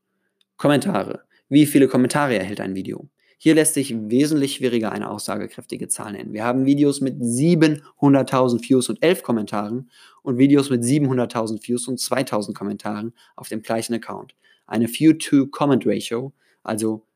Kommentare. 0.56 1.24
Wie 1.48 1.66
viele 1.66 1.88
Kommentare 1.88 2.38
erhält 2.38 2.60
ein 2.60 2.74
Video? 2.74 3.08
Hier 3.40 3.54
lässt 3.54 3.74
sich 3.74 3.94
wesentlich 3.96 4.56
schwieriger 4.56 4.90
eine 4.90 5.08
aussagekräftige 5.08 5.86
Zahl 5.86 6.12
nennen. 6.12 6.32
Wir 6.32 6.44
haben 6.44 6.66
Videos 6.66 7.00
mit 7.00 7.20
700.000 7.20 8.68
Views 8.68 8.88
und 8.88 9.00
11 9.00 9.22
Kommentaren 9.22 9.90
und 10.22 10.38
Videos 10.38 10.70
mit 10.70 10.82
700.000 10.82 11.66
Views 11.66 11.86
und 11.86 12.00
2.000 12.00 12.52
Kommentaren 12.52 13.14
auf 13.36 13.48
dem 13.48 13.62
gleichen 13.62 13.94
Account. 13.94 14.34
Eine 14.66 14.88
View-to-Comment-Ratio, 14.88 16.32
also 16.64 17.06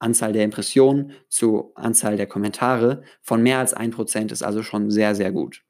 Anzahl 0.00 0.32
der 0.32 0.44
Impressionen 0.44 1.12
zu 1.28 1.72
Anzahl 1.76 2.16
der 2.16 2.26
Kommentare 2.26 3.04
von 3.22 3.42
mehr 3.42 3.58
als 3.58 3.76
1% 3.76 4.32
ist 4.32 4.42
also 4.42 4.64
schon 4.64 4.90
sehr, 4.90 5.14
sehr 5.14 5.30
gut. 5.30 5.62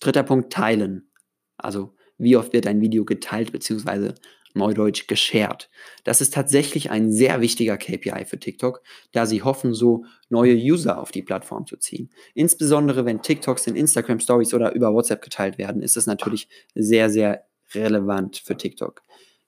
Dritter 0.00 0.24
Punkt, 0.24 0.52
teilen. 0.52 1.10
Also 1.56 1.94
wie 2.18 2.36
oft 2.36 2.52
wird 2.52 2.66
ein 2.66 2.80
Video 2.80 3.04
geteilt 3.04 3.52
bzw. 3.52 4.14
Neudeutsch 4.54 5.06
geshared. 5.06 5.70
Das 6.04 6.20
ist 6.20 6.34
tatsächlich 6.34 6.90
ein 6.90 7.12
sehr 7.12 7.40
wichtiger 7.40 7.76
KPI 7.76 8.24
für 8.24 8.38
TikTok, 8.38 8.82
da 9.12 9.26
sie 9.26 9.42
hoffen, 9.42 9.74
so 9.74 10.04
neue 10.28 10.54
User 10.54 11.00
auf 11.00 11.12
die 11.12 11.22
Plattform 11.22 11.66
zu 11.66 11.76
ziehen. 11.76 12.10
Insbesondere 12.34 13.04
wenn 13.04 13.22
TikToks 13.22 13.66
in 13.66 13.76
Instagram 13.76 14.20
Stories 14.20 14.54
oder 14.54 14.74
über 14.74 14.92
WhatsApp 14.92 15.22
geteilt 15.22 15.58
werden, 15.58 15.82
ist 15.82 15.96
es 15.96 16.06
natürlich 16.06 16.48
sehr, 16.74 17.10
sehr 17.10 17.46
relevant 17.74 18.38
für 18.38 18.56
TikTok. 18.56 19.02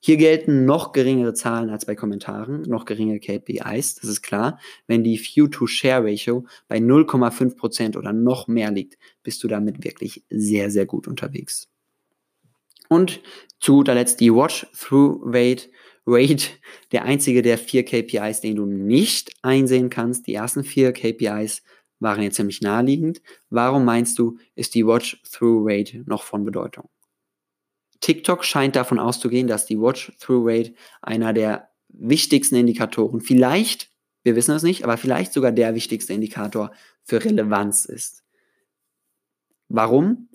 Hier 0.05 0.17
gelten 0.17 0.65
noch 0.65 0.91
geringere 0.91 1.33
Zahlen 1.33 1.71
als 1.71 1.87
bei 1.87 1.95
Kommentaren, 1.95 2.63
noch 2.63 2.87
geringere 2.87 3.21
KPIs, 3.21 3.95
das 3.95 4.11
ist 4.11 4.23
klar. 4.23 4.59
Wenn 4.89 5.05
die 5.05 5.17
View-to-Share-Ratio 5.17 6.45
bei 6.67 6.79
0,5% 6.79 7.97
oder 7.97 8.13
noch 8.13 8.49
mehr 8.49 8.73
liegt, 8.73 8.99
bist 9.23 9.45
du 9.45 9.49
damit 9.49 9.85
wirklich 9.85 10.25
sehr, 10.29 10.73
sehr 10.73 10.87
gut 10.87 11.07
unterwegs. 11.07 11.72
Und 12.93 13.23
zu 13.59 13.77
guter 13.77 13.95
Letzt 13.95 14.21
die 14.21 14.31
Watch-Through-Rate. 14.31 15.71
Rate, 16.07 16.49
der 16.91 17.05
einzige 17.05 17.41
der 17.41 17.57
vier 17.57 17.87
KPIs, 17.87 18.43
den 18.43 18.57
du 18.57 18.67
nicht 18.67 19.33
einsehen 19.41 19.89
kannst. 19.89 20.27
Die 20.27 20.35
ersten 20.35 20.63
vier 20.63 20.93
KPIs 20.93 21.63
waren 22.01 22.23
jetzt 22.23 22.37
ziemlich 22.37 22.61
naheliegend. 22.61 23.23
Warum 23.49 23.87
meinst 23.87 24.19
du, 24.19 24.37
ist 24.57 24.75
die 24.75 24.87
Watch-Through-Rate 24.87 26.05
noch 26.05 26.23
von 26.23 26.45
Bedeutung? 26.45 26.91
TikTok 28.01 28.45
scheint 28.45 28.77
davon 28.77 28.99
auszugehen, 28.99 29.47
dass 29.47 29.65
die 29.65 29.81
Watch-Through-Rate 29.81 30.75
einer 31.01 31.33
der 31.33 31.71
wichtigsten 31.89 32.57
Indikatoren, 32.57 33.23
vielleicht, 33.23 33.91
wir 34.23 34.37
wissen 34.37 34.55
es 34.55 34.65
nicht, 34.65 34.85
aber 34.85 34.99
vielleicht 34.99 35.33
sogar 35.33 35.53
der 35.53 35.75
wichtigste 35.75 36.13
Indikator 36.13 36.73
für 37.05 37.25
Relevanz 37.25 37.87
ist. 37.87 38.23
Warum? 39.69 40.29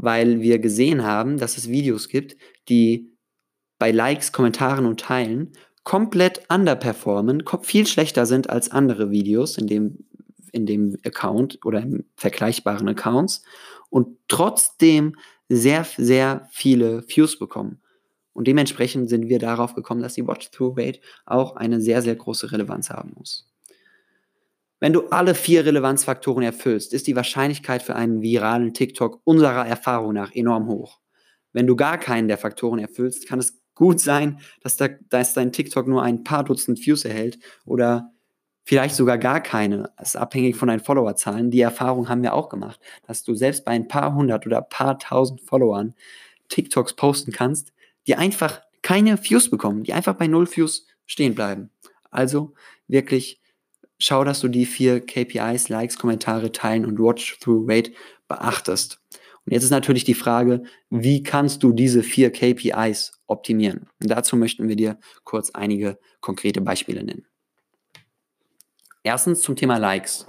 Weil 0.00 0.40
wir 0.40 0.60
gesehen 0.60 1.02
haben, 1.04 1.38
dass 1.38 1.58
es 1.58 1.68
Videos 1.68 2.08
gibt, 2.08 2.36
die 2.68 3.10
bei 3.78 3.90
Likes, 3.90 4.32
Kommentaren 4.32 4.86
und 4.86 5.00
Teilen 5.00 5.52
komplett 5.82 6.42
underperformen, 6.48 7.42
viel 7.62 7.86
schlechter 7.86 8.24
sind 8.24 8.48
als 8.48 8.70
andere 8.70 9.10
Videos 9.10 9.58
in 9.58 9.66
dem, 9.66 10.04
in 10.52 10.66
dem 10.66 10.96
Account 11.04 11.58
oder 11.64 11.80
in 11.80 12.04
vergleichbaren 12.14 12.88
Accounts 12.88 13.42
und 13.90 14.16
trotzdem 14.28 15.16
sehr, 15.48 15.84
sehr 15.96 16.48
viele 16.52 17.02
Views 17.08 17.38
bekommen. 17.38 17.80
Und 18.34 18.46
dementsprechend 18.46 19.08
sind 19.08 19.28
wir 19.28 19.40
darauf 19.40 19.74
gekommen, 19.74 20.02
dass 20.02 20.14
die 20.14 20.26
Watch-Through-Rate 20.26 21.00
auch 21.26 21.56
eine 21.56 21.80
sehr, 21.80 22.02
sehr 22.02 22.14
große 22.14 22.52
Relevanz 22.52 22.90
haben 22.90 23.14
muss. 23.16 23.48
Wenn 24.80 24.92
du 24.92 25.08
alle 25.08 25.34
vier 25.34 25.64
Relevanzfaktoren 25.64 26.44
erfüllst, 26.44 26.92
ist 26.94 27.06
die 27.06 27.16
Wahrscheinlichkeit 27.16 27.82
für 27.82 27.96
einen 27.96 28.22
viralen 28.22 28.74
TikTok 28.74 29.20
unserer 29.24 29.66
Erfahrung 29.66 30.14
nach 30.14 30.34
enorm 30.34 30.68
hoch. 30.68 31.00
Wenn 31.52 31.66
du 31.66 31.74
gar 31.74 31.98
keinen 31.98 32.28
der 32.28 32.38
Faktoren 32.38 32.78
erfüllst, 32.78 33.26
kann 33.26 33.40
es 33.40 33.60
gut 33.74 34.00
sein, 34.00 34.40
dass, 34.60 34.76
da, 34.76 34.88
dass 35.08 35.34
dein 35.34 35.52
TikTok 35.52 35.88
nur 35.88 36.02
ein 36.02 36.22
paar 36.22 36.44
Dutzend 36.44 36.84
Views 36.84 37.04
erhält 37.04 37.38
oder 37.64 38.12
vielleicht 38.64 38.94
sogar 38.94 39.18
gar 39.18 39.40
keine. 39.40 39.90
Das 39.96 40.10
ist 40.10 40.16
abhängig 40.16 40.54
von 40.56 40.68
deinen 40.68 40.80
Followerzahlen. 40.80 41.50
Die 41.50 41.60
Erfahrung 41.60 42.08
haben 42.08 42.22
wir 42.22 42.34
auch 42.34 42.48
gemacht, 42.48 42.78
dass 43.06 43.22
du 43.22 43.34
selbst 43.34 43.64
bei 43.64 43.72
ein 43.72 43.88
paar 43.88 44.14
hundert 44.14 44.46
oder 44.46 44.62
paar 44.62 44.98
tausend 44.98 45.40
Followern 45.40 45.94
TikToks 46.48 46.94
posten 46.94 47.32
kannst, 47.32 47.72
die 48.06 48.14
einfach 48.14 48.60
keine 48.82 49.18
Views 49.22 49.50
bekommen, 49.50 49.84
die 49.84 49.92
einfach 49.92 50.14
bei 50.14 50.26
null 50.26 50.48
Views 50.54 50.86
stehen 51.06 51.34
bleiben. 51.34 51.70
Also 52.10 52.54
wirklich 52.86 53.40
schau, 53.98 54.24
dass 54.24 54.40
du 54.40 54.48
die 54.48 54.66
vier 54.66 55.00
KPIs, 55.00 55.68
Likes, 55.68 55.98
Kommentare, 55.98 56.52
Teilen 56.52 56.86
und 56.86 56.98
Watch-Through-Rate 56.98 57.92
beachtest. 58.28 59.00
Und 59.44 59.52
jetzt 59.52 59.64
ist 59.64 59.70
natürlich 59.70 60.04
die 60.04 60.14
Frage, 60.14 60.62
wie 60.90 61.22
kannst 61.22 61.62
du 61.62 61.72
diese 61.72 62.02
vier 62.02 62.30
KPIs 62.30 63.20
optimieren? 63.26 63.88
Und 64.02 64.10
dazu 64.10 64.36
möchten 64.36 64.68
wir 64.68 64.76
dir 64.76 64.98
kurz 65.24 65.50
einige 65.50 65.98
konkrete 66.20 66.60
Beispiele 66.60 67.02
nennen. 67.02 67.26
Erstens 69.02 69.40
zum 69.40 69.56
Thema 69.56 69.78
Likes. 69.78 70.26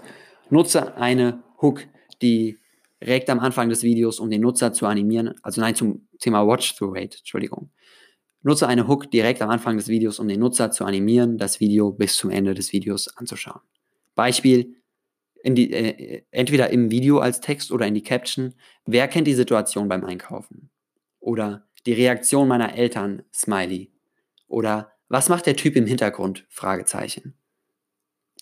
Nutze 0.50 0.96
eine 0.96 1.44
Hook, 1.62 1.86
die 2.22 2.60
direkt 3.02 3.30
am 3.30 3.40
Anfang 3.40 3.70
des 3.70 3.84
Videos, 3.84 4.20
um 4.20 4.30
den 4.30 4.42
Nutzer 4.42 4.74
zu 4.74 4.86
animieren, 4.86 5.36
also 5.42 5.62
nein, 5.62 5.76
zum 5.76 6.08
Thema 6.20 6.46
Watch-Through-Rate, 6.46 7.18
Entschuldigung. 7.20 7.70
Nutze 8.42 8.68
eine 8.68 8.88
Hook 8.88 9.12
direkt 9.12 9.42
am 9.42 9.50
Anfang 9.50 9.78
des 9.78 9.88
Videos, 9.90 10.20
um 10.20 10.28
den 10.28 10.40
Nutzer 10.40 10.72
zu 10.72 10.86
animieren, 10.86 11.38
das 11.38 11.60
Video 11.60 11.92
bis 11.92 12.16
zum 12.16 12.30
Ende 12.30 12.54
des 12.54 12.72
Videos 12.72 13.10
anzuschauen. 13.18 13.62
Beispiel, 14.16 14.76
die, 15.44 15.72
äh, 15.72 16.24
entweder 16.32 16.70
im 16.70 16.92
Video 16.92 17.20
als 17.20 17.42
Text 17.42 17.72
oder 17.72 17.88
in 17.88 17.94
die 17.94 18.04
Caption, 18.04 18.54
wer 18.86 19.08
kennt 19.08 19.28
die 19.28 19.34
Situation 19.34 19.88
beim 19.88 20.06
Einkaufen? 20.06 20.70
Oder 21.20 21.68
die 21.86 21.94
Reaktion 21.94 22.48
meiner 22.48 22.76
Eltern, 22.76 23.24
Smiley. 23.34 23.92
Oder 24.48 24.92
was 25.10 25.30
macht 25.30 25.46
der 25.46 25.56
Typ 25.56 25.76
im 25.76 25.86
Hintergrund? 25.86 26.46
Fragezeichen. 26.50 27.36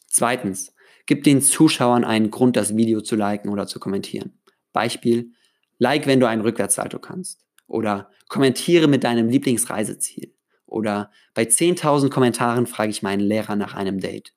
Zweitens, 0.08 0.74
gib 1.06 1.24
den 1.24 1.42
Zuschauern 1.42 2.04
einen 2.04 2.32
Grund, 2.32 2.56
das 2.56 2.76
Video 2.76 3.02
zu 3.02 3.16
liken 3.16 3.50
oder 3.50 3.68
zu 3.68 3.80
kommentieren. 3.80 4.40
Beispiel, 4.74 5.32
like, 5.80 6.08
wenn 6.08 6.20
du 6.20 6.28
einen 6.28 6.42
Rückwärtssalto 6.42 7.00
kannst. 7.00 7.47
Oder 7.68 8.12
kommentiere 8.28 8.88
mit 8.88 9.04
deinem 9.04 9.30
Lieblingsreiseziel. 9.30 10.34
Oder 10.66 11.12
bei 11.34 11.44
10.000 11.44 12.10
Kommentaren 12.10 12.68
frage 12.68 12.92
ich 12.92 13.04
meinen 13.04 13.22
Lehrer 13.22 13.56
nach 13.56 13.74
einem 13.74 14.00
Date. 14.00 14.34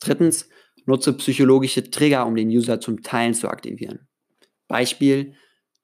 Drittens, 0.00 0.48
nutze 0.86 1.12
psychologische 1.14 1.90
Trigger, 1.90 2.26
um 2.26 2.34
den 2.34 2.48
User 2.48 2.80
zum 2.80 3.02
Teilen 3.02 3.34
zu 3.34 3.48
aktivieren. 3.48 4.08
Beispiel, 4.68 5.34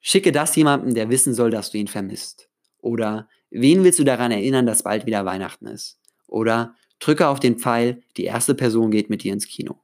schicke 0.01 0.33
das 0.33 0.55
jemandem, 0.57 0.95
der 0.95 1.11
wissen 1.11 1.35
soll, 1.35 1.51
dass 1.51 1.71
du 1.71 1.79
ihn 1.79 1.89
vermisst. 1.89 2.49
Oder 2.79 3.29
wen 3.51 3.85
willst 3.85 3.99
du 3.99 4.05
daran 4.05 4.33
erinnern, 4.33 4.67
dass 4.67 4.85
bald 4.85 5.07
wieder 5.07 5.25
Weihnachten 5.25 5.67
ist? 5.67 5.99
Oder 6.27 6.77
Drücke 6.99 7.29
auf 7.29 7.41
den 7.41 7.59
Pfeil, 7.59 8.03
die 8.17 8.25
erste 8.25 8.55
Person 8.55 8.91
geht 8.91 9.11
mit 9.11 9.23
dir 9.23 9.33
ins 9.33 9.47
Kino. 9.47 9.81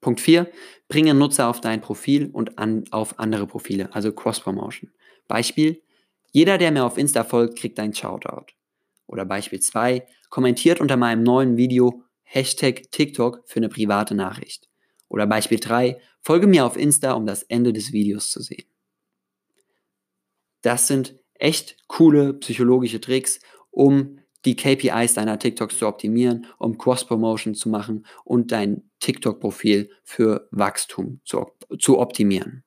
Punkt 0.00 0.20
4, 0.20 0.50
bringe 0.88 1.14
Nutzer 1.14 1.48
auf 1.48 1.60
dein 1.60 1.80
Profil 1.80 2.30
und 2.32 2.58
an, 2.58 2.84
auf 2.90 3.18
andere 3.18 3.46
Profile, 3.46 3.92
also 3.92 4.12
Cross-Promotion. 4.12 4.90
Beispiel, 5.26 5.82
jeder, 6.30 6.58
der 6.58 6.70
mir 6.70 6.84
auf 6.84 6.98
Insta 6.98 7.24
folgt, 7.24 7.58
kriegt 7.58 7.80
ein 7.80 7.94
Shoutout. 7.94 8.52
Oder 9.06 9.24
Beispiel 9.24 9.60
2, 9.60 10.06
kommentiert 10.28 10.80
unter 10.80 10.96
meinem 10.96 11.22
neuen 11.22 11.56
Video 11.56 12.04
Hashtag 12.22 12.90
TikTok 12.90 13.42
für 13.46 13.56
eine 13.56 13.68
private 13.68 14.14
Nachricht. 14.14 14.68
Oder 15.08 15.26
Beispiel 15.26 15.58
3, 15.58 15.98
folge 16.20 16.46
mir 16.46 16.66
auf 16.66 16.76
Insta, 16.76 17.12
um 17.12 17.26
das 17.26 17.42
Ende 17.44 17.72
des 17.72 17.92
Videos 17.92 18.30
zu 18.30 18.42
sehen. 18.42 18.66
Das 20.60 20.86
sind 20.86 21.18
echt 21.34 21.76
coole 21.88 22.34
psychologische 22.34 23.00
Tricks, 23.00 23.40
um 23.70 24.18
die 24.44 24.56
KPIs 24.56 25.14
deiner 25.14 25.38
TikToks 25.38 25.78
zu 25.78 25.86
optimieren, 25.86 26.46
um 26.58 26.78
Cross-Promotion 26.78 27.54
zu 27.54 27.68
machen 27.68 28.06
und 28.24 28.52
dein 28.52 28.88
TikTok-Profil 29.00 29.90
für 30.04 30.48
Wachstum 30.50 31.20
zu, 31.24 31.46
zu 31.78 31.98
optimieren. 31.98 32.64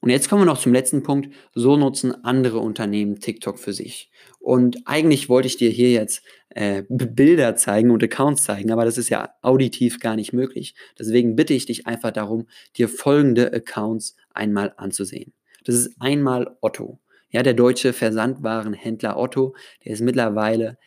Und 0.00 0.10
jetzt 0.10 0.28
kommen 0.28 0.42
wir 0.42 0.46
noch 0.46 0.60
zum 0.60 0.72
letzten 0.72 1.02
Punkt. 1.02 1.34
So 1.54 1.76
nutzen 1.76 2.24
andere 2.24 2.60
Unternehmen 2.60 3.18
TikTok 3.18 3.58
für 3.58 3.72
sich. 3.72 4.10
Und 4.38 4.78
eigentlich 4.86 5.28
wollte 5.28 5.48
ich 5.48 5.56
dir 5.56 5.70
hier 5.70 5.90
jetzt 5.90 6.22
äh, 6.50 6.84
Bilder 6.88 7.56
zeigen 7.56 7.90
und 7.90 8.02
Accounts 8.02 8.44
zeigen, 8.44 8.70
aber 8.70 8.84
das 8.84 8.96
ist 8.96 9.08
ja 9.08 9.30
auditiv 9.42 9.98
gar 9.98 10.14
nicht 10.14 10.32
möglich. 10.32 10.74
Deswegen 10.98 11.34
bitte 11.34 11.52
ich 11.52 11.66
dich 11.66 11.86
einfach 11.86 12.12
darum, 12.12 12.46
dir 12.76 12.88
folgende 12.88 13.52
Accounts 13.52 14.14
einmal 14.30 14.72
anzusehen. 14.76 15.32
Das 15.64 15.74
ist 15.74 15.96
einmal 16.00 16.56
Otto. 16.60 17.00
Ja, 17.30 17.42
der 17.42 17.54
deutsche 17.54 17.92
Versandwarenhändler 17.92 19.18
Otto, 19.18 19.54
der 19.84 19.92
ist 19.92 20.00
mittlerweile 20.00 20.78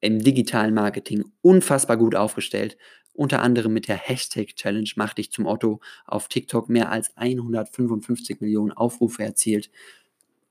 im 0.00 0.18
digitalen 0.18 0.74
Marketing 0.74 1.24
unfassbar 1.40 1.96
gut 1.96 2.14
aufgestellt. 2.14 2.76
Unter 3.14 3.40
anderem 3.40 3.72
mit 3.72 3.88
der 3.88 3.96
Hashtag 3.96 4.48
Challenge 4.56 4.90
Mach 4.96 5.14
dich 5.14 5.32
zum 5.32 5.46
Otto 5.46 5.80
auf 6.04 6.28
TikTok 6.28 6.68
mehr 6.68 6.90
als 6.90 7.16
155 7.16 8.40
Millionen 8.40 8.72
Aufrufe 8.72 9.22
erzielt. 9.22 9.70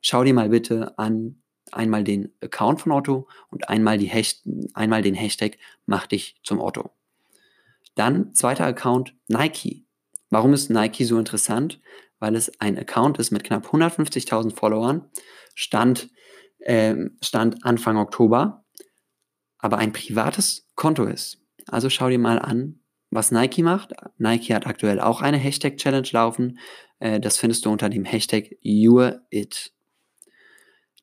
Schau 0.01 0.23
dir 0.23 0.33
mal 0.33 0.49
bitte 0.49 0.97
an 0.97 1.41
einmal 1.71 2.03
den 2.03 2.31
Account 2.41 2.81
von 2.81 2.91
Otto 2.91 3.27
und 3.49 3.69
einmal, 3.69 3.97
die 3.97 4.09
Hasht 4.09 4.43
einmal 4.73 5.03
den 5.03 5.13
Hashtag 5.13 5.57
Mach 5.85 6.07
dich 6.07 6.37
zum 6.43 6.59
Otto. 6.59 6.91
Dann 7.93 8.33
zweiter 8.33 8.65
Account 8.65 9.15
Nike. 9.27 9.85
Warum 10.29 10.53
ist 10.53 10.69
Nike 10.69 11.05
so 11.05 11.17
interessant? 11.19 11.79
Weil 12.19 12.36
es 12.36 12.60
ein 12.60 12.77
Account 12.77 13.17
ist 13.19 13.31
mit 13.31 13.43
knapp 13.43 13.67
150.000 13.67 14.55
Followern, 14.55 15.10
Stand, 15.53 16.10
äh, 16.60 16.95
Stand 17.22 17.65
Anfang 17.65 17.98
Oktober, 17.98 18.65
aber 19.57 19.77
ein 19.77 19.93
privates 19.93 20.67
Konto 20.75 21.05
ist. 21.05 21.41
Also 21.67 21.89
schau 21.89 22.10
dir 22.10 22.19
mal 22.19 22.39
an, 22.39 22.79
was 23.10 23.31
Nike 23.31 23.63
macht. 23.63 23.93
Nike 24.17 24.53
hat 24.53 24.67
aktuell 24.67 25.00
auch 25.00 25.22
eine 25.22 25.38
Hashtag-Challenge 25.38 26.07
laufen. 26.12 26.60
Äh, 27.00 27.19
das 27.19 27.38
findest 27.38 27.65
du 27.65 27.72
unter 27.72 27.89
dem 27.89 28.05
Hashtag 28.05 28.55
YourIt. 28.62 29.72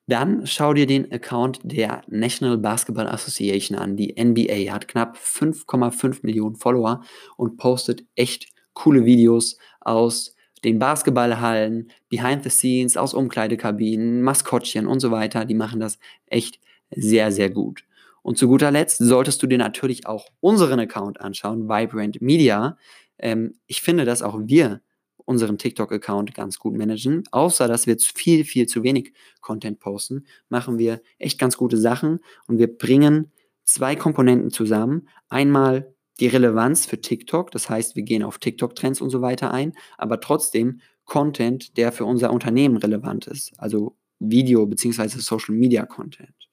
Dann 0.07 0.47
schau 0.47 0.75
dir 0.75 0.87
den 0.87 1.11
Account 1.13 1.61
der 1.63 2.03
National 2.09 2.59
Basketball 2.59 3.09
Association 3.09 3.79
an. 3.79 3.97
Die 3.97 4.15
NBA 4.23 4.73
hat 4.73 4.89
knapp 4.89 5.17
5,5 5.17 6.21
Millionen 6.23 6.57
Follower 6.57 7.03
und 7.37 7.57
postet 7.57 8.05
echt 8.17 8.49
coole 8.75 9.05
Videos 9.05 9.59
aus 9.81 10.32
den 10.65 10.79
Basketballhallen, 10.79 11.91
Behind 12.09 12.43
the 12.43 12.51
Scenes, 12.51 12.97
aus 12.97 13.15
Umkleidekabinen, 13.15 14.23
Maskottchen 14.23 14.87
und 14.87 15.01
so 15.01 15.11
weiter. 15.11 15.45
Die 15.45 15.55
machen 15.55 15.81
das 15.81 15.99
echt 16.27 16.61
sehr, 16.91 17.33
sehr 17.33 17.51
gut. 17.51 17.85
Und 18.23 18.39
zu 18.39 18.47
guter 18.47 18.71
Letzt 18.71 18.99
solltest 18.99 19.43
du 19.43 19.47
dir 19.47 19.59
natürlich 19.59 20.07
auch 20.07 20.29
unseren 20.41 20.79
Account 20.79 21.21
anschauen, 21.21 21.69
Vibrant 21.69 22.23
Media. 22.23 22.77
Ähm, 23.19 23.55
ich 23.67 23.83
finde, 23.83 24.05
dass 24.05 24.23
auch 24.23 24.39
wir 24.45 24.81
unseren 25.25 25.59
TikTok-Account 25.59 26.35
ganz 26.35 26.59
gut 26.59 26.77
managen. 26.77 27.25
Außer, 27.31 27.69
dass 27.69 27.87
wir 27.87 27.97
viel, 27.99 28.45
viel 28.45 28.67
zu 28.67 28.83
wenig 28.83 29.13
Content 29.41 29.81
posten, 29.81 30.27
machen 30.49 30.79
wir 30.79 31.01
echt 31.19 31.39
ganz 31.39 31.57
gute 31.57 31.77
Sachen 31.77 32.21
und 32.47 32.59
wir 32.59 32.67
bringen 32.77 33.33
zwei 33.65 33.97
Komponenten 33.97 34.51
zusammen. 34.51 35.09
Einmal 35.29 35.92
die 36.21 36.27
Relevanz 36.27 36.87
für 36.87 37.01
TikTok, 37.01 37.51
das 37.51 37.71
heißt, 37.71 37.97
wir 37.97 38.03
gehen 38.03 38.23
auf 38.23 38.39
TikTok-Trends 38.39 39.01
und 39.01 39.11
so 39.11 39.23
weiter 39.23 39.53
ein, 39.53 39.73
aber 39.99 40.21
trotzdem 40.21 40.81
Content, 41.05 41.77
der 41.77 41.93
für 41.93 42.05
unser 42.05 42.33
Unternehmen 42.33 42.77
relevant 42.77 43.27
ist, 43.27 43.53
also 43.59 43.97
Video- 44.19 44.67
bzw. 44.67 45.09
Social-Media-Content. 45.09 46.49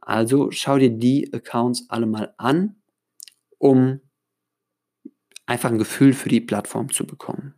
Also 0.00 0.50
schau 0.50 0.78
dir 0.78 0.90
die 0.90 1.32
Accounts 1.32 1.86
alle 1.88 2.06
mal 2.06 2.34
an, 2.38 2.76
um 3.58 4.00
einfach 5.44 5.70
ein 5.70 5.78
Gefühl 5.78 6.12
für 6.12 6.28
die 6.28 6.40
Plattform 6.40 6.92
zu 6.92 7.06
bekommen. 7.06 7.54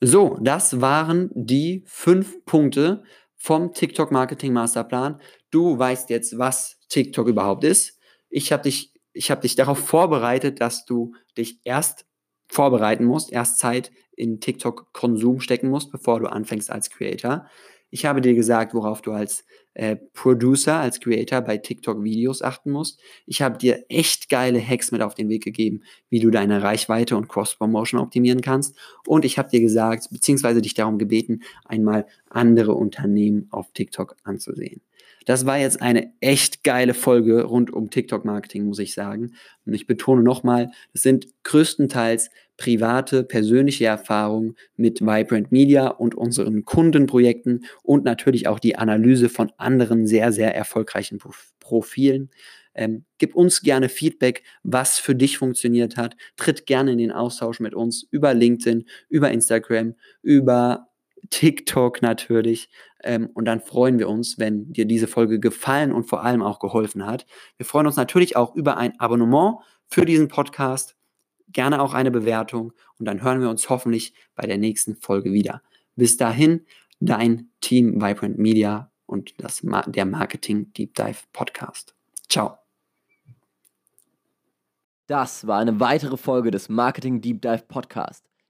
So, 0.00 0.38
das 0.40 0.80
waren 0.80 1.30
die 1.34 1.82
fünf 1.86 2.44
Punkte 2.44 3.04
vom 3.36 3.72
TikTok 3.72 4.10
Marketing 4.10 4.52
Masterplan. 4.52 5.20
Du 5.50 5.78
weißt 5.78 6.10
jetzt, 6.10 6.38
was 6.38 6.78
TikTok 6.88 7.28
überhaupt 7.28 7.64
ist. 7.64 7.98
Ich 8.28 8.52
habe 8.52 8.64
dich, 8.64 8.93
hab 9.16 9.40
dich 9.42 9.56
darauf 9.56 9.78
vorbereitet, 9.78 10.60
dass 10.60 10.84
du 10.84 11.14
dich 11.36 11.60
erst 11.64 12.06
vorbereiten 12.48 13.04
musst, 13.04 13.32
erst 13.32 13.58
Zeit 13.58 13.90
in 14.16 14.40
TikTok-Konsum 14.40 15.40
stecken 15.40 15.68
musst, 15.68 15.90
bevor 15.90 16.20
du 16.20 16.26
anfängst 16.26 16.70
als 16.70 16.90
Creator. 16.90 17.46
Ich 17.90 18.06
habe 18.06 18.20
dir 18.20 18.34
gesagt, 18.34 18.74
worauf 18.74 19.02
du 19.02 19.12
als 19.12 19.44
äh, 19.74 19.96
Producer, 20.14 20.76
als 20.76 21.00
Creator 21.00 21.40
bei 21.42 21.58
TikTok-Videos 21.58 22.42
achten 22.42 22.70
musst. 22.70 23.00
Ich 23.26 23.42
habe 23.42 23.58
dir 23.58 23.84
echt 23.88 24.28
geile 24.28 24.64
Hacks 24.64 24.92
mit 24.92 25.02
auf 25.02 25.14
den 25.14 25.28
Weg 25.28 25.44
gegeben, 25.44 25.82
wie 26.10 26.20
du 26.20 26.30
deine 26.30 26.62
Reichweite 26.62 27.16
und 27.16 27.28
Cross-Promotion 27.28 28.00
optimieren 28.00 28.40
kannst. 28.40 28.76
Und 29.06 29.24
ich 29.24 29.38
habe 29.38 29.50
dir 29.50 29.60
gesagt, 29.60 30.08
beziehungsweise 30.10 30.62
dich 30.62 30.74
darum 30.74 30.98
gebeten, 30.98 31.42
einmal 31.64 32.06
andere 32.30 32.74
Unternehmen 32.74 33.48
auf 33.50 33.72
TikTok 33.72 34.16
anzusehen. 34.22 34.80
Das 35.24 35.46
war 35.46 35.58
jetzt 35.58 35.80
eine 35.80 36.12
echt 36.20 36.64
geile 36.64 36.94
Folge 36.94 37.44
rund 37.44 37.72
um 37.72 37.90
TikTok-Marketing, 37.90 38.64
muss 38.64 38.78
ich 38.78 38.94
sagen. 38.94 39.32
Und 39.64 39.74
ich 39.74 39.86
betone 39.86 40.22
nochmal, 40.22 40.70
es 40.92 41.02
sind 41.02 41.26
größtenteils 41.44 42.30
private, 42.56 43.24
persönliche 43.24 43.86
Erfahrungen 43.86 44.56
mit 44.76 45.00
Vibrant 45.00 45.50
Media 45.50 45.88
und 45.88 46.14
unseren 46.14 46.64
Kundenprojekten 46.64 47.64
und 47.82 48.04
natürlich 48.04 48.46
auch 48.46 48.58
die 48.58 48.76
Analyse 48.76 49.28
von 49.28 49.52
anderen 49.56 50.06
sehr, 50.06 50.32
sehr 50.32 50.54
erfolgreichen 50.54 51.18
Profilen. 51.58 52.30
Ähm, 52.74 53.04
gib 53.18 53.34
uns 53.34 53.62
gerne 53.62 53.88
Feedback, 53.88 54.42
was 54.62 54.98
für 54.98 55.14
dich 55.14 55.38
funktioniert 55.38 55.96
hat. 55.96 56.16
Tritt 56.36 56.66
gerne 56.66 56.92
in 56.92 56.98
den 56.98 57.12
Austausch 57.12 57.60
mit 57.60 57.74
uns 57.74 58.06
über 58.10 58.34
LinkedIn, 58.34 58.84
über 59.08 59.30
Instagram, 59.30 59.94
über 60.22 60.88
TikTok 61.30 62.02
natürlich. 62.02 62.68
Ähm, 63.02 63.30
und 63.34 63.44
dann 63.44 63.60
freuen 63.60 63.98
wir 63.98 64.08
uns, 64.08 64.38
wenn 64.38 64.72
dir 64.72 64.84
diese 64.84 65.06
Folge 65.06 65.40
gefallen 65.40 65.92
und 65.92 66.04
vor 66.04 66.22
allem 66.22 66.42
auch 66.42 66.58
geholfen 66.58 67.06
hat. 67.06 67.26
Wir 67.56 67.66
freuen 67.66 67.86
uns 67.86 67.96
natürlich 67.96 68.36
auch 68.36 68.54
über 68.54 68.76
ein 68.76 68.98
Abonnement 68.98 69.58
für 69.86 70.04
diesen 70.04 70.28
Podcast. 70.28 70.96
Gerne 71.48 71.80
auch 71.82 71.94
eine 71.94 72.10
Bewertung. 72.10 72.72
Und 72.98 73.06
dann 73.06 73.22
hören 73.22 73.40
wir 73.40 73.50
uns 73.50 73.68
hoffentlich 73.68 74.14
bei 74.34 74.46
der 74.46 74.58
nächsten 74.58 74.96
Folge 74.96 75.32
wieder. 75.32 75.62
Bis 75.96 76.16
dahin, 76.16 76.66
dein 77.00 77.50
Team 77.60 78.00
Vibrant 78.00 78.38
Media 78.38 78.90
und 79.06 79.34
das, 79.38 79.62
der 79.86 80.06
Marketing 80.06 80.72
Deep 80.72 80.94
Dive 80.94 81.18
Podcast. 81.32 81.94
Ciao. 82.28 82.58
Das 85.06 85.46
war 85.46 85.58
eine 85.58 85.78
weitere 85.80 86.16
Folge 86.16 86.50
des 86.50 86.68
Marketing 86.68 87.20
Deep 87.20 87.42
Dive 87.42 87.64
Podcast. 87.68 88.24